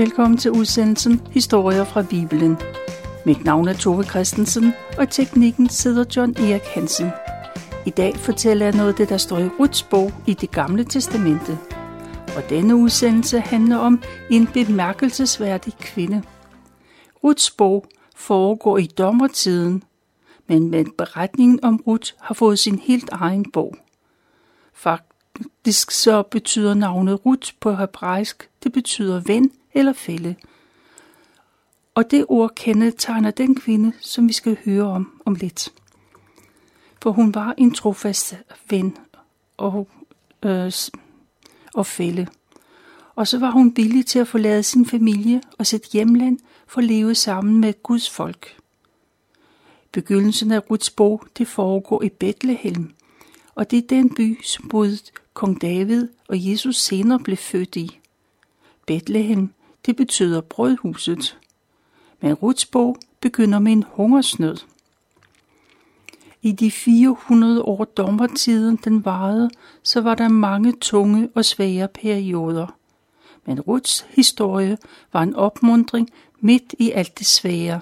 [0.00, 2.56] Velkommen til udsendelsen Historier fra Bibelen.
[3.26, 7.10] Mit navn er Tove Christensen, og teknikken sidder John Erik Hansen.
[7.86, 10.84] I dag fortæller jeg noget af det, der står i Ruts bog i det gamle
[10.84, 11.58] testamente.
[12.36, 16.22] Og denne udsendelse handler om en bemærkelsesværdig kvinde.
[17.24, 17.84] Ruts bog
[18.16, 19.82] foregår i dommertiden,
[20.48, 23.76] men med beretningen om Rut har fået sin helt egen bog.
[24.74, 30.34] Faktisk så betyder navnet Rut på hebraisk, det betyder ven eller fælde.
[31.94, 35.72] Og det ord kendetegner den kvinde, som vi skal høre om om lidt.
[37.02, 38.36] For hun var en trofast
[38.70, 38.96] ven
[39.56, 39.88] og,
[40.42, 40.72] øh,
[41.74, 42.26] og fælde.
[43.14, 46.84] Og så var hun villig til at forlade sin familie og sit hjemland for at
[46.84, 48.56] leve sammen med Guds folk.
[49.92, 52.94] Begyndelsen af Ruts bog, det foregår i Bethlehem,
[53.54, 54.98] og det er den by, som både
[55.34, 58.00] kong David og Jesus senere blev født i.
[58.86, 59.52] Bethlehem,
[59.86, 61.38] det betyder brødhuset.
[62.20, 64.56] Men Ruts bog begynder med en hungersnød.
[66.42, 69.50] I de 400 år dommertiden den varede,
[69.82, 72.66] så var der mange tunge og svære perioder.
[73.46, 74.78] Men Ruts historie
[75.12, 77.80] var en opmundring midt i alt det svære.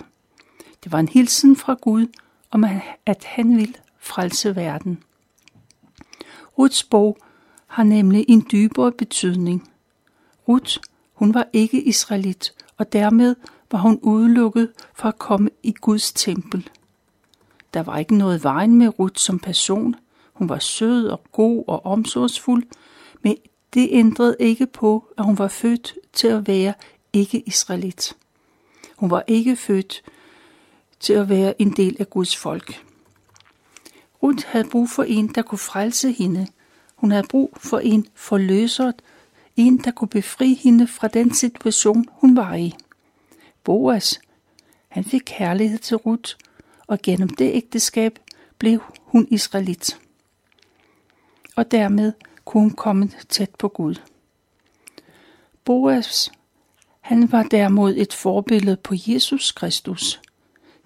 [0.85, 2.07] Det var en hilsen fra Gud
[2.51, 2.65] om,
[3.07, 5.03] at han vil frelse verden.
[6.59, 7.19] Ruts bog
[7.67, 9.71] har nemlig en dybere betydning.
[10.49, 10.77] Ruth,
[11.19, 13.37] hun var ikke israelit, og dermed
[13.71, 16.71] var hun udelukket fra at komme i Guds tempel.
[17.75, 19.97] Der var ikke noget vejen med Ruth som person.
[20.33, 22.65] Hun var sød og god og omsorgsfuld,
[23.23, 23.37] men
[23.75, 26.75] det ændrede ikke på, at hun var født til at være
[27.13, 28.17] ikke-israelit.
[28.97, 30.03] Hun var ikke født
[31.01, 32.85] til at være en del af Guds folk.
[34.23, 36.47] Ruth havde brug for en, der kunne frelse hende.
[36.97, 38.93] Hun havde brug for en forløser,
[39.59, 42.75] en, der kunne befri hende fra den situation, hun var i.
[43.65, 44.21] Boas,
[44.89, 46.35] han fik kærlighed til Ruth,
[46.87, 48.19] og gennem det ægteskab
[48.59, 50.01] blev hun israelit.
[51.57, 52.13] Og dermed
[52.45, 53.95] kunne hun komme tæt på Gud.
[55.65, 56.33] Boas,
[57.01, 60.21] han var derimod et forbillede på Jesus Kristus.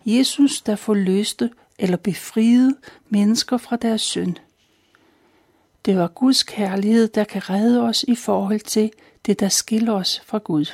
[0.07, 2.77] Jesus, der forløste eller befriede
[3.09, 4.37] mennesker fra deres synd.
[5.85, 8.91] Det var Guds kærlighed, der kan redde os i forhold til
[9.27, 10.67] det, der skiller os fra Gud.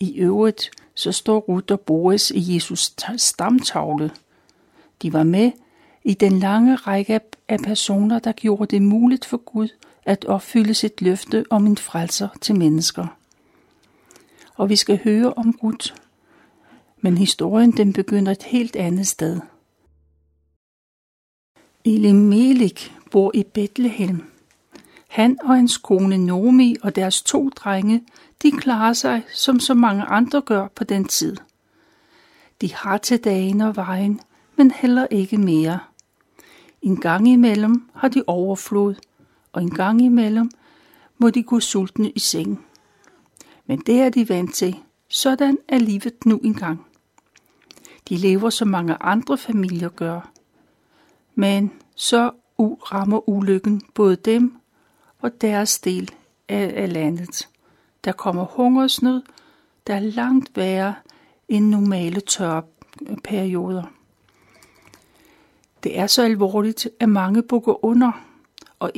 [0.00, 4.10] I øvrigt så står Ruth og Boris i Jesus stamtavle.
[5.02, 5.52] De var med
[6.04, 9.68] i den lange række af personer, der gjorde det muligt for Gud
[10.04, 13.06] at opfylde sit løfte om en frelser til mennesker.
[14.54, 15.94] Og vi skal høre om Ruth,
[17.00, 19.40] men historien den begynder et helt andet sted.
[21.84, 24.24] Elimelik bor i Bethlehem.
[25.08, 28.02] Han og hans kone Nomi og deres to drenge,
[28.42, 31.36] de klarer sig, som så mange andre gør på den tid.
[32.60, 34.20] De har til dagen og vejen,
[34.56, 35.78] men heller ikke mere.
[36.82, 38.94] En gang imellem har de overflod,
[39.52, 40.50] og en gang imellem
[41.18, 42.66] må de gå sultne i seng.
[43.66, 44.76] Men det er de vant til.
[45.08, 46.86] Sådan er livet nu engang.
[48.08, 50.30] De lever som mange andre familier gør.
[51.34, 54.56] Men så rammer ulykken både dem
[55.18, 56.10] og deres del
[56.48, 57.48] af, af landet.
[58.04, 59.22] Der kommer hungersnød,
[59.86, 60.94] der er langt værre
[61.48, 62.62] end normale tørre
[63.06, 63.84] øh, perioder.
[65.82, 68.12] Det er så alvorligt, at mange bukker under,
[68.78, 68.92] og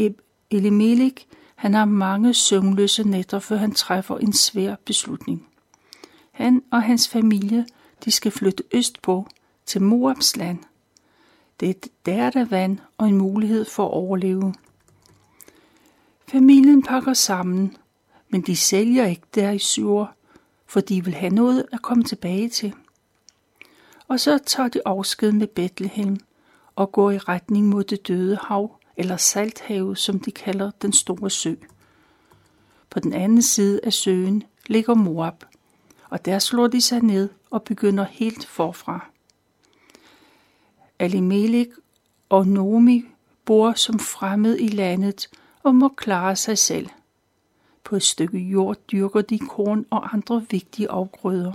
[0.50, 5.46] Elimelik han har mange søvnløse nætter, før han træffer en svær beslutning.
[6.32, 7.66] Han og hans familie
[8.04, 9.26] de skal flytte østpå
[9.66, 10.58] til Moabs land.
[11.60, 14.54] Det er der, der vand og en mulighed for at overleve.
[16.28, 17.76] Familien pakker sammen,
[18.28, 20.06] men de sælger ikke der i syre,
[20.66, 22.74] for de vil have noget at komme tilbage til.
[24.08, 26.16] Og så tager de afsked med Bethlehem
[26.76, 31.30] og går i retning mod det døde hav, eller salthavet, som de kalder den store
[31.30, 31.54] sø.
[32.90, 35.44] På den anden side af søen ligger Moab,
[36.10, 39.10] og der slår de sig ned og begynder helt forfra.
[40.98, 41.68] Alimelek
[42.28, 43.04] og Nomi
[43.44, 45.28] bor som fremmed i landet
[45.62, 46.88] og må klare sig selv.
[47.84, 51.52] På et stykke jord dyrker de korn og andre vigtige afgrøder.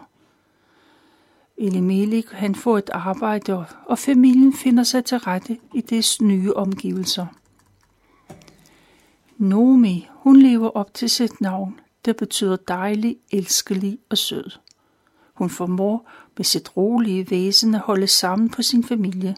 [1.58, 7.26] Elimelech han får et arbejde, og familien finder sig til rette i dets nye omgivelser.
[9.38, 14.52] Nomi, hun lever op til sit navn, der betyder dejlig, elskelig og sød.
[15.34, 19.36] Hun formår med sit rolige væsen at holde sammen på sin familie.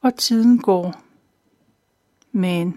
[0.00, 1.02] Og tiden går.
[2.32, 2.76] Men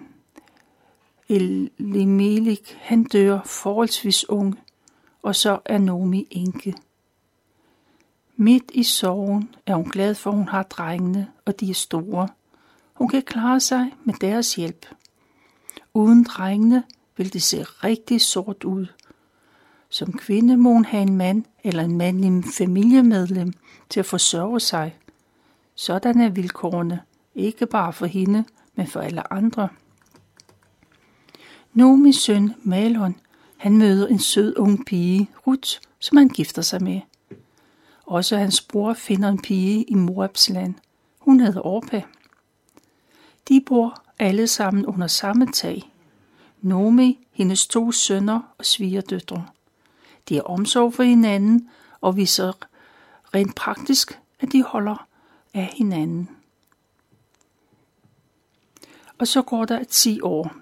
[1.30, 4.60] Elimelik, han dør forholdsvis ung,
[5.22, 6.76] og så er Nomi enke.
[8.36, 12.28] Midt i sorgen er hun glad for, at hun har drengene, og de er store.
[12.94, 14.86] Hun kan klare sig med deres hjælp.
[15.94, 16.84] Uden drengene
[17.18, 18.88] vil det se rigtig sort ud.
[19.96, 23.54] Som kvinde må hun have en mand eller en mandlig familiemedlem
[23.90, 24.96] til at forsørge sig.
[25.76, 27.00] Sådan er vilkårene,
[27.36, 28.46] ikke bare for hende,
[28.76, 29.70] men for alle andre.
[31.74, 33.16] Nomis søn Malon,
[33.58, 35.70] han møder en sød ung pige, Ruth,
[36.00, 37.02] som han gifter sig med.
[38.06, 40.74] Også hans bror finder en pige i Moabs land.
[41.20, 42.04] Hun hedder Orpa.
[43.50, 45.92] De bor alle sammen under samme tag.
[46.62, 49.46] Nomi, hendes to sønner og svigerdøtre.
[50.30, 51.70] De har omsorg for hinanden
[52.02, 52.52] og viser
[53.36, 55.08] rent praktisk, at de holder
[55.54, 56.30] af hinanden.
[59.18, 60.56] Og så går der 10 år.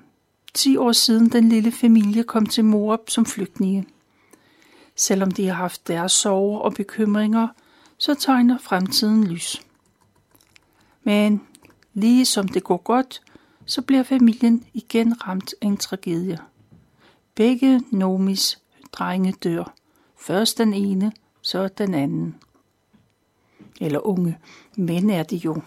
[0.53, 3.87] 10 år siden den lille familie kom til Moab som flygtninge.
[4.95, 7.47] Selvom de har haft deres sorger og bekymringer,
[7.97, 9.61] så tegner fremtiden lys.
[11.03, 11.41] Men
[11.93, 13.21] lige som det går godt,
[13.65, 16.39] så bliver familien igen ramt af en tragedie.
[17.35, 18.62] Begge Nomis
[18.93, 19.73] drenge dør.
[20.19, 21.11] Først den ene,
[21.41, 22.35] så den anden.
[23.81, 24.37] Eller unge.
[24.77, 25.61] Mænd er det jo.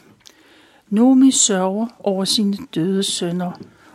[0.89, 3.53] Nomi sørger over sine døde sønner,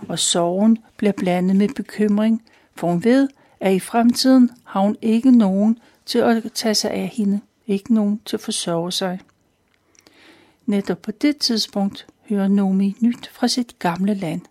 [0.08, 2.44] og sorgen bliver blandet med bekymring,
[2.76, 3.30] for hun ved,
[3.60, 8.22] at i fremtiden har hun ikke nogen til at tage sig af hende, ikke nogen
[8.26, 9.20] til at forsørge sig.
[10.66, 14.42] Netop på det tidspunkt hører Nomi nyt fra sit gamle land.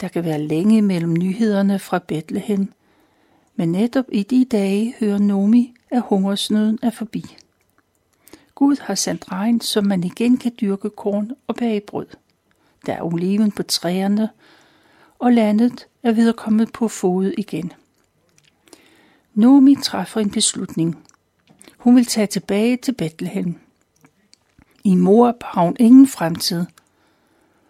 [0.00, 2.72] Der kan være længe mellem nyhederne fra Bethlehem,
[3.56, 7.36] men netop i de dage hører Nomi, at hungersnøden er forbi.
[8.54, 12.06] Gud har sendt regn, så man igen kan dyrke korn og bage brød.
[12.86, 14.28] Der er oliven på træerne,
[15.18, 17.72] og landet er ved at komme på fod igen.
[19.34, 20.98] Nomi træffer en beslutning.
[21.78, 23.54] Hun vil tage tilbage til Bethlehem.
[24.84, 26.66] I Moab har hun ingen fremtid.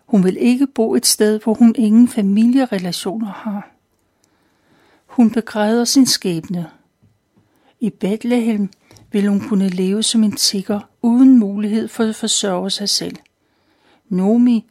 [0.06, 3.72] Hun vil ikke bo et sted, hvor hun ingen familierelationer har.
[5.12, 6.70] Hun begræder sin skæbne.
[7.81, 8.70] I Bethlehem
[9.11, 13.17] vil hun kunne leve som en tigger uden mulighed for at forsørge sig selv.
[14.09, 14.67] Nomi,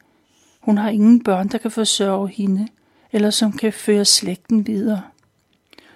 [0.59, 2.67] hun har ingen børn, der kan forsørge hende,
[3.11, 5.01] eller som kan føre slægten videre.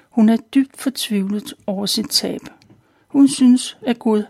[0.10, 2.42] Hun er dybt fortvivlet over sit tab.
[3.08, 4.24] Hun synes, at, Gud,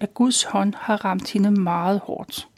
[0.00, 2.48] at Guds hånd har ramt hende meget hårdt.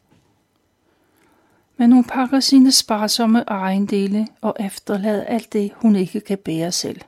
[1.82, 7.00] Men hun pakker sine sparsomme ejendele og efterlader alt det, hun ikke kan bære selv.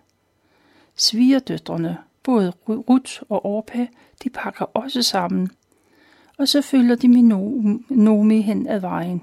[0.96, 3.86] Svigerdøtrene, både Ruth og Orpa,
[4.24, 5.50] de pakker også sammen,
[6.38, 7.22] og så følger de med
[7.88, 9.22] Nomi hen ad vejen.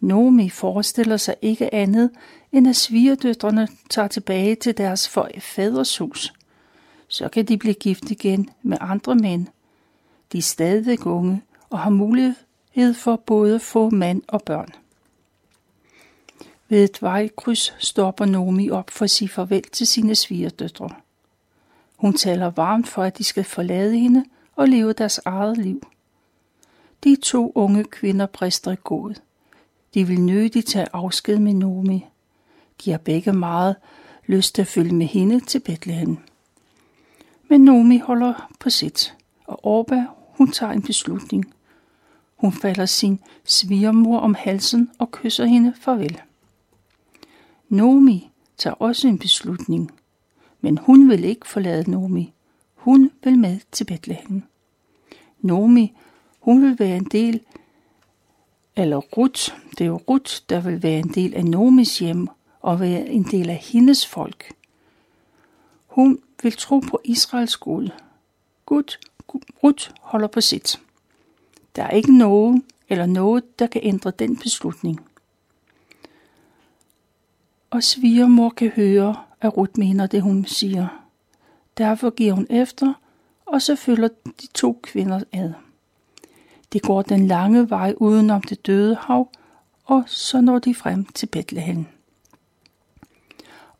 [0.00, 2.10] Nomi forestiller sig ikke andet,
[2.52, 5.08] end at svigerdøtrene tager tilbage til deres
[5.38, 6.32] fædres hus.
[7.08, 9.46] Så kan de blive gift igen med andre mænd.
[10.32, 12.34] De er stadigvæk unge og har mulighed
[12.94, 14.68] for både få mand og børn.
[16.68, 20.90] Ved et vejkryds stopper Nomi op for at sige farvel til sine svigerdøtre.
[21.96, 24.24] Hun taler varmt for, at de skal forlade hende
[24.56, 25.86] og leve deres eget liv.
[27.04, 29.22] De to unge kvinder brister i gået.
[29.94, 32.06] De vil nødigt tage afsked med Nomi.
[32.84, 33.76] De har begge meget
[34.26, 36.18] lyst til at følge med hende til Bethlehem.
[37.48, 41.55] Men Nomi holder på sit, og Orba, hun tager en beslutning.
[42.36, 46.20] Hun falder sin svigermor om halsen og kysser hende farvel.
[47.68, 49.90] Nomi tager også en beslutning,
[50.60, 52.32] men hun vil ikke forlade Nomi.
[52.74, 54.42] Hun vil med til Bethlehem.
[55.40, 55.92] Nomi,
[56.40, 57.40] hun vil være en del
[58.76, 62.28] eller Ruth, det er jo Ruth, der vil være en del af Nomis hjem
[62.60, 64.52] og være en del af hendes folk.
[65.86, 67.88] Hun vil tro på Israels Gud.
[68.66, 68.96] Gud,
[69.62, 70.80] Ruth holder på sit.
[71.76, 75.00] Der er ikke nogen eller noget, der kan ændre den beslutning.
[77.70, 81.06] Og svigermor kan høre, at Ruth mener det, hun siger.
[81.78, 82.92] Derfor giver hun efter,
[83.46, 84.08] og så følger
[84.42, 85.52] de to kvinder ad.
[86.72, 89.30] De går den lange vej udenom det døde hav,
[89.84, 91.86] og så når de frem til Bethlehem.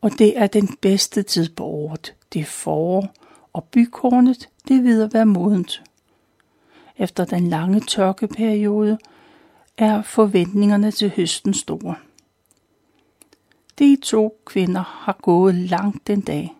[0.01, 2.15] Og det er den bedste tid på året.
[2.33, 3.13] Det er forår,
[3.53, 5.83] og bykornet det ved at være modent.
[6.97, 8.97] Efter den lange tørkeperiode
[9.77, 11.95] er forventningerne til høsten store.
[13.79, 16.55] De to kvinder har gået langt den dag,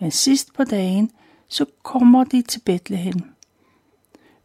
[0.00, 1.10] men sidst på dagen,
[1.48, 3.22] så kommer de til Bethlehem.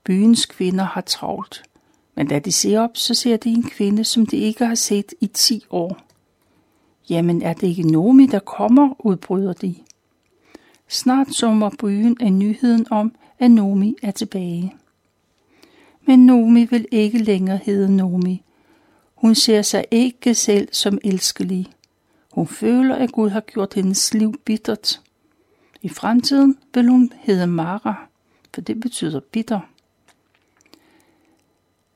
[0.04, 1.64] Byens kvinder har travlt,
[2.16, 5.14] men da de ser op, så ser de en kvinde, som de ikke har set
[5.22, 5.98] i ti år.
[7.10, 9.76] Jamen er det ikke Nomi, der kommer, udbryder de.
[10.88, 14.76] Snart summer byen af nyheden om, at Nomi er tilbage.
[16.08, 18.44] Men Nomi vil ikke længere hedde Nomi.
[19.16, 21.68] Hun ser sig ikke selv som elskelig.
[22.32, 25.02] Hun føler, at Gud har gjort hendes liv bittert.
[25.82, 28.08] I fremtiden vil hun hedde Mara,
[28.54, 29.60] for det betyder bitter.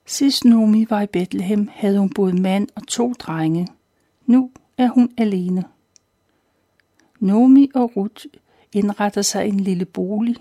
[0.05, 3.67] Sidst Nomi var i Bethlehem, havde hun både mand og to drenge.
[4.25, 5.63] Nu er hun alene.
[7.19, 8.25] Nomi og Ruth
[8.73, 10.35] indretter sig en lille bolig.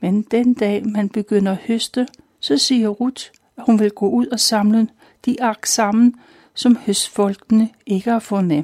[0.00, 2.06] Men den dag, man begynder at høste,
[2.40, 3.24] så siger Ruth,
[3.56, 4.88] at hun vil gå ud og samle
[5.24, 6.14] de ark sammen,
[6.54, 8.62] som høstfolkene ikke har fået med.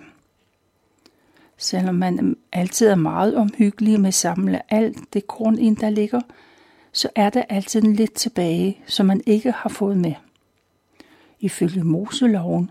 [1.57, 6.21] Selvom man altid er meget omhyggelig med at samle alt det korn ind, der ligger,
[6.93, 10.15] så er der altid lidt tilbage, som man ikke har fået med.
[11.41, 12.71] Ifølge Moseloven,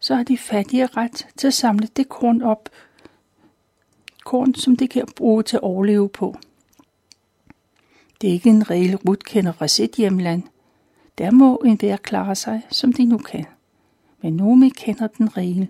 [0.00, 2.68] så har de fattige ret til at samle det korn op,
[4.24, 6.36] korn, som de kan bruge til at overleve på.
[8.20, 10.42] Det er ikke en regel, Rut kender fra sit hjemland.
[11.18, 13.44] Der må enhver klare sig, som de nu kan.
[14.22, 15.68] Men Nomi kender den regel.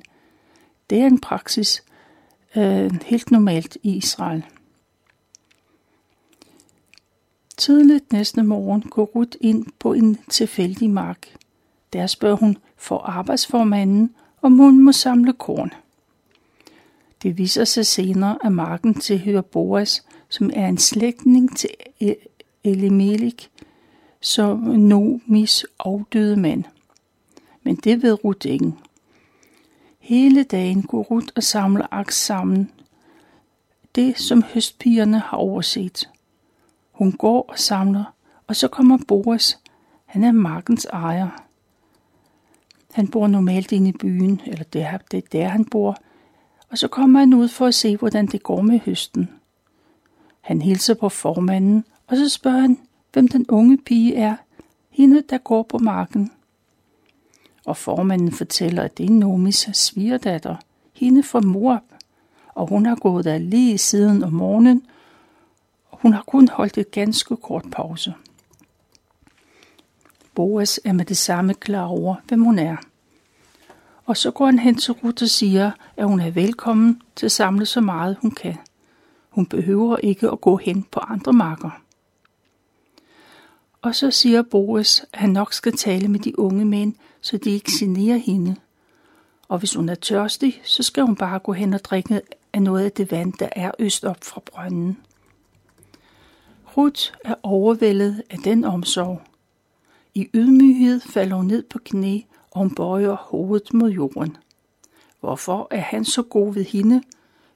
[0.91, 1.83] Det er en praksis
[2.57, 4.45] øh, helt normalt i Israel.
[7.57, 11.37] Tidligt næste morgen går Ruth ind på en tilfældig mark.
[11.93, 15.71] Der spørger hun for arbejdsformanden, om hun må samle korn.
[17.23, 21.71] Det viser sig senere, at marken tilhører Boas, som er en slægtning til
[22.67, 23.51] e- Elimelik,
[24.21, 26.65] som Nomis afdøde mand.
[27.63, 28.73] Men det ved Ruth ikke.
[29.99, 32.71] Hele dagen går Ruth og samler aks sammen.
[33.95, 36.11] Det, som høstpigerne har overset.
[36.93, 38.15] Hun går og samler,
[38.47, 39.59] og så kommer Boris.
[40.05, 41.29] Han er markens ejer.
[42.93, 45.97] Han bor normalt inde i byen, eller det er, det er der, han bor.
[46.71, 49.31] Og så kommer han ud for at se, hvordan det går med høsten.
[50.41, 52.79] Han hilser på formanden, og så spørger han,
[53.13, 54.37] hvem den unge pige er,
[54.91, 56.33] hende der går på marken.
[57.65, 60.57] Og formanden fortæller, at det er Nomis svigerdatter,
[60.93, 61.83] hende fra Moab,
[62.55, 64.87] og hun har gået der lige siden om morgenen,
[65.91, 68.15] og hun har kun holdt et ganske kort pause.
[70.35, 72.77] Boas er med det samme klar over, hvem hun er.
[74.05, 77.33] Og så går han hen til Ruth og siger, at hun er velkommen til at
[77.33, 78.57] samle så meget hun kan.
[79.31, 81.86] Hun behøver ikke at gå hen på andre marker.
[83.83, 87.51] Og så siger Boas, at han nok skal tale med de unge mænd, så de
[87.51, 88.57] ikke generer hende.
[89.49, 92.21] Og hvis hun er tørstig, så skal hun bare gå hen og drikke
[92.53, 94.99] af noget af det vand, der er øst op fra brønden.
[96.77, 99.23] Ruth er overvældet af den omsorg.
[100.15, 104.37] I ydmyghed falder hun ned på knæ, og hun bøjer hovedet mod jorden.
[105.21, 107.03] Hvorfor er han så god ved hende?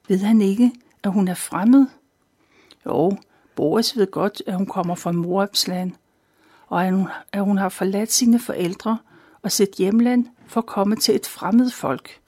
[0.09, 0.73] Ved han ikke,
[1.03, 1.87] at hun er fremmed?
[2.87, 3.17] Jo,
[3.55, 5.93] Boris ved godt, at hun kommer fra Moabsland,
[6.71, 8.99] og at hun, at hun har forladt sine forældre
[9.43, 12.21] og sit hjemland for at komme til et fremmed folk.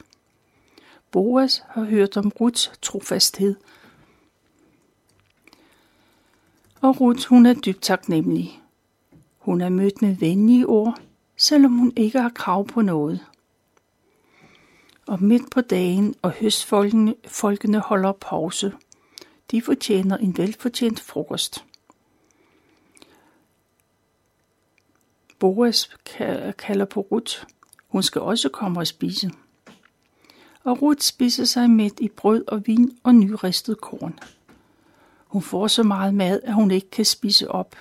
[1.10, 3.56] Boas har hørt om Ruths trofasthed,
[6.80, 8.62] og Ruth hun er dybt taknemmelig.
[9.38, 11.00] Hun er mødt med venlige ord,
[11.36, 13.20] selvom hun ikke har krav på noget.
[15.06, 18.72] Og midt på dagen og høstfolkene folkene holder pause.
[19.50, 21.64] De fortjener en velfortjent frokost.
[25.42, 25.90] Boas
[26.58, 27.44] kalder på Ruth.
[27.88, 29.30] Hun skal også komme og spise.
[30.64, 34.18] Og Ruth spiser sig midt i brød og vin og nyristet korn.
[35.26, 37.76] Hun får så meget mad, at hun ikke kan spise op.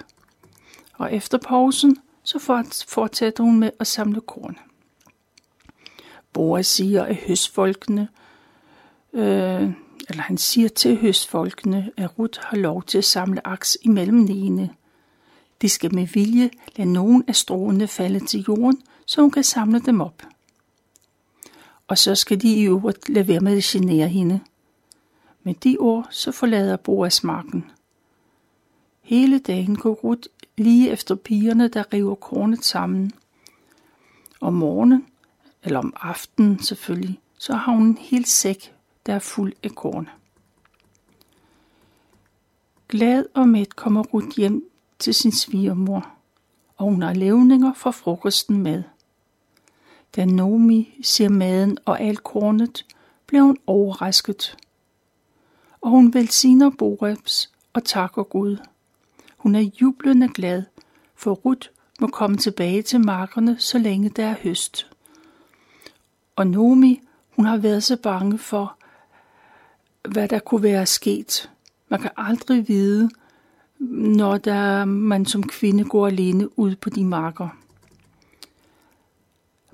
[0.93, 2.39] Og efter pausen, så
[2.87, 4.57] fortsætter hun med at samle korn.
[6.33, 8.07] Boas siger, at høstfolkene,
[9.13, 9.71] øh,
[10.09, 14.69] eller han siger til høstfolkene, at Ruth har lov til at samle aks imellem nene.
[15.61, 19.79] De skal med vilje lade nogen af stråene falde til jorden, så hun kan samle
[19.79, 20.23] dem op.
[21.87, 24.39] Og så skal de i øvrigt lade være med at genere hende.
[25.43, 27.71] Med de ord så forlader Boas marken.
[29.01, 30.27] Hele dagen går Rut
[30.57, 33.11] lige efter pigerne, der river kornet sammen.
[34.41, 35.05] Om morgenen,
[35.63, 38.73] eller om aftenen selvfølgelig, så har hun en hel sæk,
[39.05, 40.09] der er fuld af korn.
[42.87, 44.70] Glad og mæt kommer Rut hjem
[45.01, 46.07] til sin svigermor,
[46.77, 48.83] og hun har levninger fra frokosten med.
[50.15, 52.85] Da Nomi ser maden og alt kornet,
[53.27, 54.57] bliver hun overrasket.
[55.81, 58.57] Og hun velsigner Borebs og takker Gud.
[59.37, 60.63] Hun er jublende glad,
[61.15, 61.67] for Ruth
[62.01, 64.91] må komme tilbage til markerne, så længe der er høst.
[66.35, 67.01] Og Nomi,
[67.35, 68.77] Hun har været så bange for,
[70.09, 71.51] hvad der kunne være sket.
[71.89, 73.09] Man kan aldrig vide,
[73.89, 77.49] når der man som kvinde går alene ud på de marker.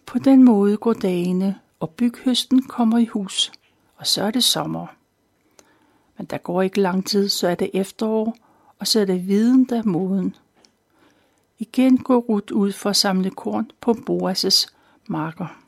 [0.05, 3.51] På den måde går dagene, og byghøsten kommer i hus,
[3.95, 4.87] og så er det sommer.
[6.17, 8.37] Men der går ikke lang tid, så er det efterår,
[8.79, 10.35] og så er det viden, der er moden.
[11.59, 14.67] Igen går Ruth ud for at samle korn på Boas'
[15.07, 15.61] marker.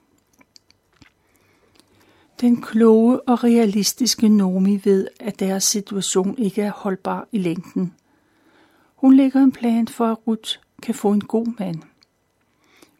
[2.41, 7.93] Den kloge og realistiske Nomi ved, at deres situation ikke er holdbar i længden.
[9.00, 11.82] Hun lægger en plan for, at Ruth kan få en god mand.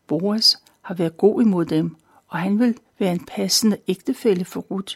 [0.08, 1.96] Boris har været god imod dem,
[2.28, 4.96] og han vil være en passende ægtefælle for Ruth,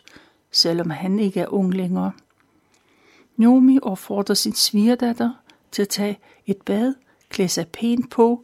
[0.52, 2.12] selvom han ikke er ung længere.
[3.38, 5.32] Nomi opfordrer sin svigerdatter
[5.72, 6.96] til at tage et bad,
[7.30, 8.44] klæde sig pænt på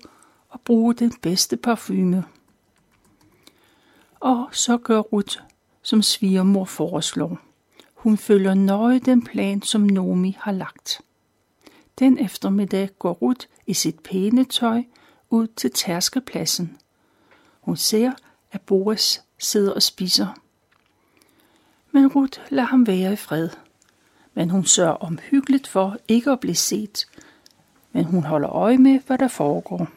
[0.49, 2.23] og bruge den bedste parfume.
[4.19, 5.37] Og så gør Ruth,
[5.81, 7.39] som svigermor foreslår.
[7.93, 11.01] Hun følger nøje den plan, som Nomi har lagt.
[11.99, 14.83] Den eftermiddag går Ruth i sit pæne tøj
[15.29, 16.77] ud til tærskepladsen.
[17.61, 18.11] Hun ser,
[18.51, 20.27] at Boris sidder og spiser.
[21.91, 23.49] Men Ruth lader ham være i fred.
[24.33, 27.05] Men hun sørger omhyggeligt for ikke at blive set.
[27.91, 29.87] Men hun holder øje med, hvad der foregår.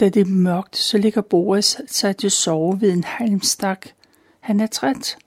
[0.00, 3.86] Da det er mørkt, så ligger Boris sig til sove ved en halmstak.
[4.40, 5.18] Han er træt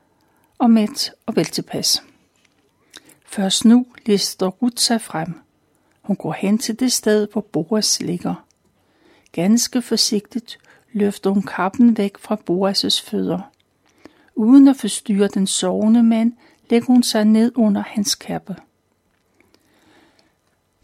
[0.57, 2.03] og mæt og vel tilpas.
[3.35, 5.33] Først nu lister Ruth sig frem.
[6.01, 8.45] Hun går hen til det sted, hvor Boas ligger.
[9.31, 10.59] Ganske forsigtigt
[10.91, 13.51] løfter hun kappen væk fra Boas' fødder.
[14.35, 16.33] Uden at forstyrre den sovende mand,
[16.69, 18.55] lægger hun sig ned under hans kappe.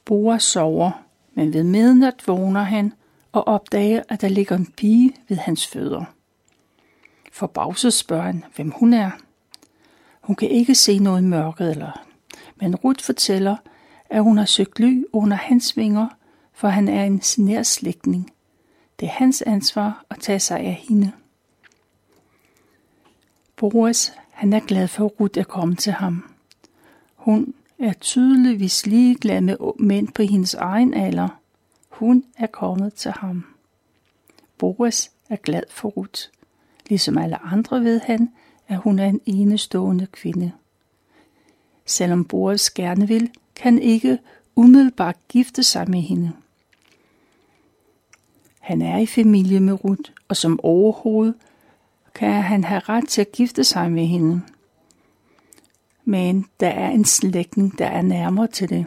[0.06, 0.92] Boas sover,
[1.34, 2.94] men ved midnat vågner han
[3.32, 6.04] og opdager, at der ligger en pige ved hans fødder.
[7.32, 9.12] Forbavset spørger han, hvem hun er.
[10.22, 12.09] Hun kan ikke se noget i mørket, eller
[12.62, 13.56] men Ruth fortæller,
[14.10, 16.08] at hun har søgt ly under hans vinger,
[16.54, 18.32] for han er en nær slægtning.
[19.00, 21.12] Det er hans ansvar at tage sig af hende.
[23.56, 26.30] Boris, han er glad for, at Ruth er kommet til ham.
[27.16, 31.28] Hun er tydeligvis ligeglad med mænd på hendes egen alder.
[31.90, 33.46] Hun er kommet til ham.
[34.58, 36.22] Boris er glad for Ruth.
[36.90, 38.30] Ligesom alle andre ved han,
[38.68, 40.52] at hun er en enestående kvinde.
[41.90, 44.20] Selvom Boris gerne vil, kan ikke
[44.56, 46.32] umiddelbart gifte sig med hende.
[48.60, 51.34] Han er i familie med Ruth, og som overhoved
[52.14, 54.42] kan han have ret til at gifte sig med hende.
[56.06, 58.86] Men der er en slægtning, der er nærmere til det.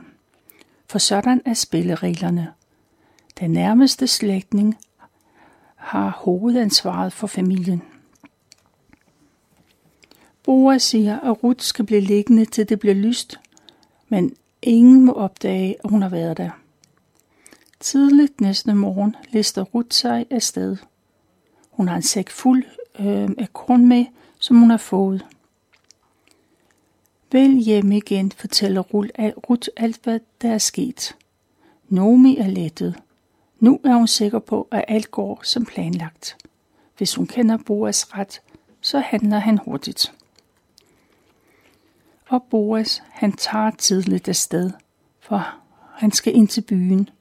[0.87, 2.53] For sådan er spillereglerne.
[3.41, 4.77] Den nærmeste slægtning
[5.75, 7.83] har hovedansvaret for familien.
[10.43, 13.41] Boa siger, at Ruth skal blive liggende, til det bliver lyst,
[14.09, 16.51] men ingen må opdage, at hun har været der.
[17.81, 20.77] Tidligt næste morgen lister Ruth sig afsted.
[21.71, 22.65] Hun har en sæk fuld
[22.99, 24.05] øh, af korn med,
[24.39, 25.27] som hun har fået.
[27.33, 31.17] Vel hjemme igen fortæller Ruth alt, hvad der er sket.
[31.89, 32.95] Nomi er lettet.
[33.61, 36.37] Nu er hun sikker på, at alt går som planlagt.
[36.97, 38.41] Hvis hun kender Boas ret,
[38.81, 40.13] så handler han hurtigt.
[42.33, 44.71] Og Boas, han tager tidligt afsted,
[45.21, 45.55] for
[45.95, 47.09] han skal ind til byen–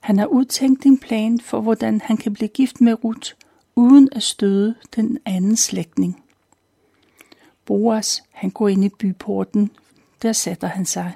[0.00, 3.32] han har udtænkt en plan for, hvordan han kan blive gift med Ruth,
[3.76, 6.22] uden at støde den anden slægtning.
[7.64, 9.70] Boas, han går ind i byporten.
[10.22, 11.12] Der sætter han sig.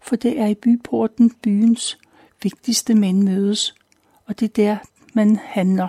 [0.00, 1.98] For det er i byporten byens
[2.42, 3.74] vigtigste mænd mødes,
[4.26, 4.76] og det er der,
[5.14, 5.88] man handler.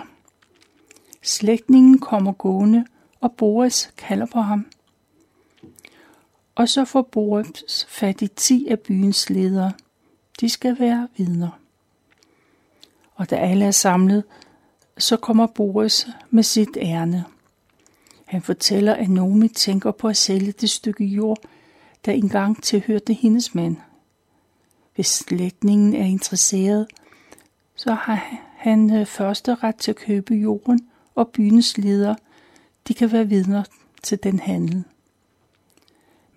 [1.22, 2.86] Slægtningen kommer gående,
[3.20, 4.66] og Boas kalder på ham.
[6.58, 9.72] Og så får Boas fat i ti af byens ledere.
[10.40, 11.60] De skal være vidner.
[13.14, 14.24] Og da alle er samlet,
[14.98, 17.24] så kommer Boris med sit ærne.
[18.24, 21.38] Han fortæller, at Nomi tænker på at sælge det stykke jord,
[22.04, 23.76] der engang tilhørte hendes mand.
[24.94, 26.86] Hvis slægtningen er interesseret,
[27.76, 32.16] så har han øh, første ret til at købe jorden, og byens ledere,
[32.88, 33.64] de kan være vidner
[34.02, 34.84] til den handel.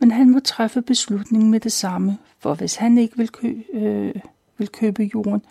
[0.01, 4.15] Men han må træffe beslutningen med det samme, for hvis han ikke vil, kø- øh,
[4.57, 5.41] vil købe jorden,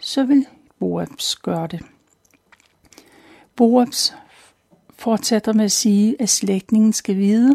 [0.00, 0.46] så vil
[0.78, 1.80] Boabs gøre det.
[3.56, 4.14] Boabs
[4.96, 7.54] fortsætter med at sige, at slægtningen skal vide,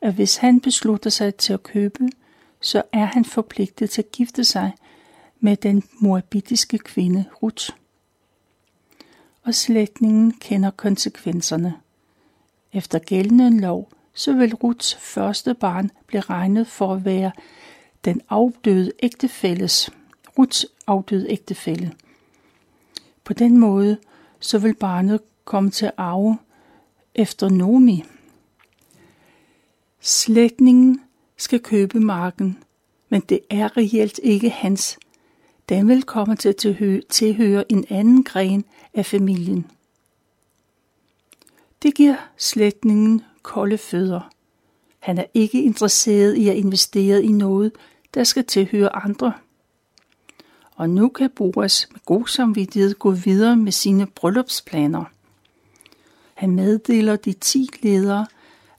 [0.00, 2.08] at hvis han beslutter sig til at købe,
[2.60, 4.72] så er han forpligtet til at gifte sig
[5.40, 7.70] med den moabitiske kvinde Ruth.
[9.42, 11.74] og slægtningen kender konsekvenserne.
[12.72, 17.32] Efter gældende lov, så vil Ruts første barn blive regnet for at være
[18.04, 19.90] den afdøde ægtefælles,
[20.38, 21.92] Ruts afdøde ægtefælle.
[23.24, 23.98] På den måde,
[24.40, 26.38] så vil barnet komme til at arve
[27.14, 28.04] efter Nomi.
[30.00, 31.00] Slægtningen
[31.36, 32.58] skal købe marken,
[33.08, 34.98] men det er reelt ikke hans.
[35.68, 36.56] Den vil komme til at
[37.10, 39.70] tilhøre en anden gren af familien.
[41.82, 44.30] Det giver slægtningen kolde fødder.
[44.98, 47.72] Han er ikke interesseret i at investere i noget,
[48.14, 49.32] der skal tilhøre andre.
[50.76, 55.04] Og nu kan Boas med god samvittighed gå videre med sine bryllupsplaner.
[56.34, 58.26] Han meddeler de ti ledere,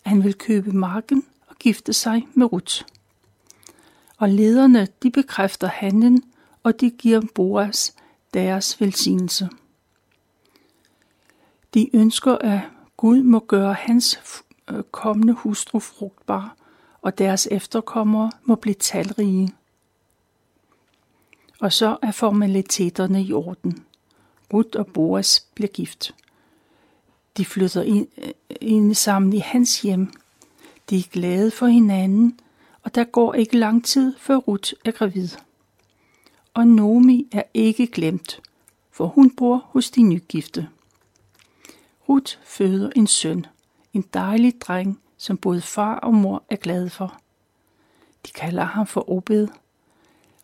[0.04, 2.82] at han vil købe marken og gifte sig med Ruth.
[4.17, 6.23] Og lederne, de bekræfter handlen,
[6.63, 7.95] og de giver Boas
[8.34, 9.49] deres velsignelse.
[11.73, 12.60] De ønsker, at
[12.97, 14.19] Gud må gøre hans
[14.69, 16.56] Øh, kommende hustru frugtbar,
[17.01, 19.49] og deres efterkommere må blive talrige.
[21.60, 23.86] Og så er formaliteterne i orden.
[24.54, 26.15] Ruth og Boas bliver gift.
[27.38, 30.12] De flytter ind, øh, ind sammen i hans hjem.
[30.89, 32.39] De er glade for hinanden,
[32.84, 35.30] og der går ikke lang tid, før Ruth er gravid.
[36.54, 38.41] Og Nomi er ikke glemt,
[38.91, 40.69] for hun bor hos de nygifte.
[42.10, 43.45] Ruth føder en søn,
[43.95, 47.19] en dejlig dreng, som både far og mor er glade for.
[48.25, 49.47] De kalder ham for Obed,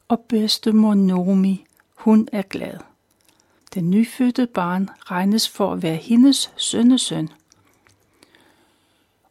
[0.07, 2.77] og bedstemor Nomi, hun er glad.
[3.73, 7.29] Den nyfødte barn regnes for at være hendes sønnesøn.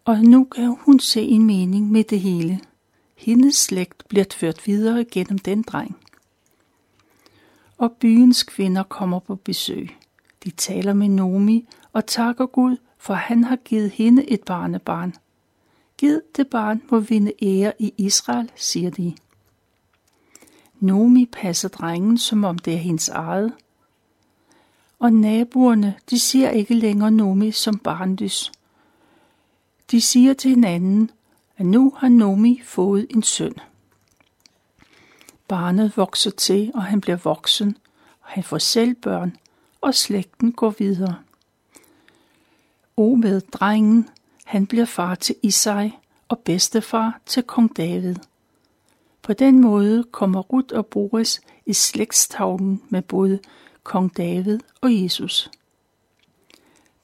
[0.05, 2.61] Og nu kan hun se en mening med det hele.
[3.17, 5.97] Hendes slægt bliver ført videre gennem den dreng.
[7.79, 9.97] Og byens kvinder kommer på besøg.
[10.45, 15.15] De taler med Nomi og takker Gud, for han har givet hende et barnebarn.
[15.99, 19.15] Gid det barn må vinde ære i Israel, siger de.
[20.81, 23.53] Nomi passer drengen, som om det er hendes eget.
[24.99, 28.53] Og naboerne, de ser ikke længere Nomi som barnløs.
[29.91, 31.11] De siger til hinanden,
[31.57, 33.55] at nu har Nomi fået en søn.
[35.49, 37.77] Barnet vokser til, og han bliver voksen,
[38.21, 39.37] og han får selv børn,
[39.81, 41.17] og slægten går videre.
[43.01, 44.09] Obed, drengen,
[44.45, 45.91] han bliver far til Isai
[46.29, 48.15] og bedstefar til kong David.
[49.23, 53.41] På den måde kommer Ruth og Boris i slægtstavlen med både
[53.83, 55.51] kong David og Jesus.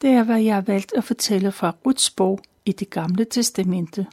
[0.02, 4.06] Det er, hvad jeg har valgt at fortælle fra Ruths bog i det gamle testamente.